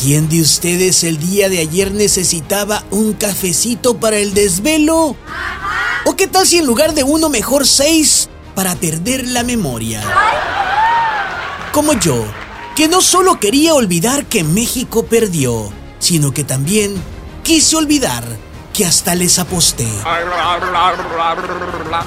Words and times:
¿Quién 0.00 0.28
de 0.28 0.42
ustedes 0.42 1.04
el 1.04 1.18
día 1.18 1.48
de 1.48 1.58
ayer 1.58 1.90
necesitaba 1.90 2.84
un 2.90 3.14
cafecito 3.14 3.96
para 3.96 4.18
el 4.18 4.34
desvelo? 4.34 5.16
¿O 6.04 6.16
qué 6.16 6.26
tal 6.26 6.46
si 6.46 6.58
en 6.58 6.66
lugar 6.66 6.92
de 6.92 7.02
uno 7.02 7.30
mejor 7.30 7.66
seis 7.66 8.28
para 8.54 8.74
perder 8.74 9.26
la 9.26 9.42
memoria? 9.42 10.02
Como 11.72 11.94
yo, 11.94 12.26
que 12.76 12.88
no 12.88 13.00
solo 13.00 13.40
quería 13.40 13.72
olvidar 13.72 14.26
que 14.26 14.44
México 14.44 15.06
perdió, 15.06 15.72
sino 15.98 16.32
que 16.34 16.44
también 16.44 16.94
quise 17.42 17.76
olvidar 17.76 18.22
que 18.74 18.84
hasta 18.84 19.14
les 19.14 19.38
aposté. 19.38 19.88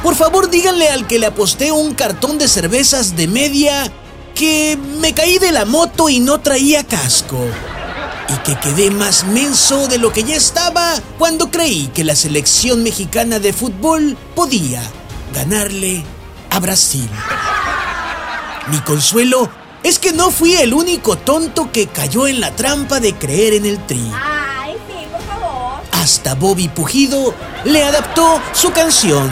Por 0.03 0.15
favor, 0.15 0.51
díganle 0.51 0.89
al 0.89 1.07
que 1.07 1.17
le 1.17 1.25
aposté 1.25 1.71
un 1.71 1.95
cartón 1.95 2.37
de 2.37 2.47
cervezas 2.47 3.15
de 3.15 3.27
media 3.27 3.91
que 4.35 4.77
me 4.99 5.13
caí 5.13 5.39
de 5.39 5.51
la 5.51 5.65
moto 5.65 6.07
y 6.07 6.19
no 6.19 6.39
traía 6.39 6.83
casco. 6.83 7.47
Y 8.31 8.37
que 8.43 8.59
quedé 8.59 8.91
más 8.91 9.23
menso 9.25 9.87
de 9.87 9.97
lo 9.97 10.13
que 10.13 10.23
ya 10.23 10.35
estaba 10.35 10.93
cuando 11.17 11.49
creí 11.49 11.87
que 11.87 12.03
la 12.03 12.15
selección 12.15 12.83
mexicana 12.83 13.39
de 13.39 13.53
fútbol 13.53 14.17
podía 14.35 14.81
ganarle 15.33 16.03
a 16.49 16.59
Brasil. 16.59 17.09
Mi 18.67 18.79
consuelo 18.81 19.49
es 19.81 19.97
que 19.97 20.11
no 20.11 20.29
fui 20.29 20.53
el 20.53 20.73
único 20.73 21.17
tonto 21.17 21.71
que 21.71 21.87
cayó 21.87 22.27
en 22.27 22.39
la 22.39 22.51
trampa 22.55 22.99
de 22.99 23.15
creer 23.15 23.53
en 23.53 23.65
el 23.65 23.83
tri. 23.85 24.11
Ay, 24.13 24.73
sí, 24.87 25.07
por 25.11 25.21
favor. 25.23 25.81
Hasta 25.91 26.35
Bobby 26.35 26.67
Pujido 26.67 27.33
le 27.65 27.83
adaptó 27.83 28.39
su 28.53 28.71
canción 28.71 29.29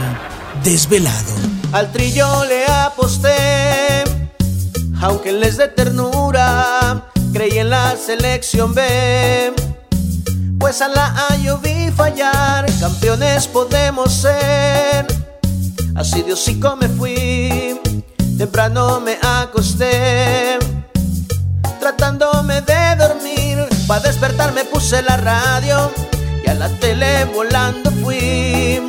Desvelado. 0.64 1.34
Al 1.72 1.92
trillo 1.92 2.46
le 2.46 2.66
aposté, 2.66 4.04
aunque 5.02 5.34
les 5.34 5.58
dé 5.58 5.68
ternura, 5.68 7.07
creí 7.38 7.60
en 7.60 7.70
la 7.70 7.96
selección 7.96 8.74
B. 8.74 9.54
Pues 10.58 10.82
a 10.82 10.88
la 10.88 11.06
A 11.30 11.36
vi 11.62 11.92
fallar, 11.92 12.66
campeones 12.80 13.48
podemos 13.48 14.12
ser. 14.12 15.06
Así 15.96 16.24
de 16.24 16.34
hocico 16.34 16.76
me 16.76 16.88
fui, 16.90 17.80
temprano 18.40 19.00
me 19.00 19.20
acosté, 19.22 20.58
tratándome 21.80 22.62
de 22.62 22.96
dormir. 22.96 23.68
Para 23.88 24.02
despertar 24.02 24.52
me 24.54 24.66
puse 24.66 25.04
la 25.04 25.18
radio 25.18 25.92
y 26.44 26.50
a 26.50 26.56
la 26.56 26.70
tele 26.80 27.26
volando 27.26 27.92
fui. 28.04 28.82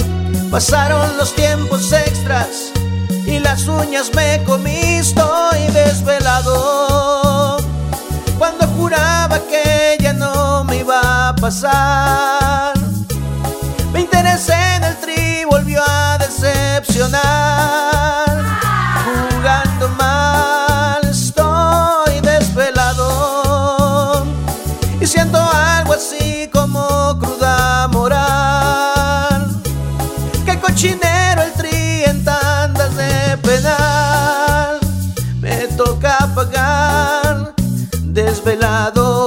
Pasaron 0.50 1.19
los 1.19 1.34
tiempos 1.34 1.92
extras 1.92 2.72
y 3.27 3.41
las 3.41 3.69
uñas 3.69 4.11
me 4.15 4.42
comí, 4.44 4.97
estoy 5.05 5.61
desvelado. 5.75 6.97
Pasar, 11.41 12.75
me 13.92 14.00
interesé 14.00 14.55
en 14.77 14.84
el 14.84 14.97
tri, 14.97 15.44
volvió 15.50 15.83
a 15.86 16.19
decepcionar. 16.19 17.22
Jugando 19.05 19.89
mal, 19.91 21.00
estoy 21.09 22.20
desvelado 22.20 23.06
y 25.00 25.06
siento 25.06 25.39
algo 25.39 25.94
así 25.94 26.50
como 26.53 27.16
cruda 27.19 27.89
moral. 27.89 29.62
Que 30.44 30.59
cochinero 30.59 31.42
el 31.42 31.53
tri 31.53 32.05
en 32.05 32.25
tandas 32.25 32.97
de 32.97 33.39
penal, 33.39 34.81
me 35.41 35.69
toca 35.77 36.19
pagar 36.34 37.55
desvelado. 38.03 39.17